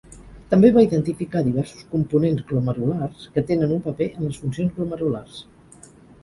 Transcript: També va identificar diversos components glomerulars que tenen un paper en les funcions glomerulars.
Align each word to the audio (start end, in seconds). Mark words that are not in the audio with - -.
També 0.51 0.69
va 0.77 0.83
identificar 0.85 1.43
diversos 1.47 1.83
components 1.91 2.47
glomerulars 2.53 3.27
que 3.37 3.45
tenen 3.51 3.75
un 3.77 3.85
paper 3.89 4.09
en 4.15 4.27
les 4.31 4.41
funcions 4.47 4.75
glomerulars. 4.81 5.39